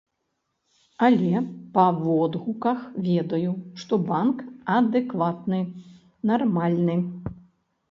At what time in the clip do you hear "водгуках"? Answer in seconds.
2.05-2.79